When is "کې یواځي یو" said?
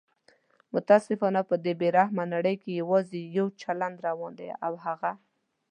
2.63-3.47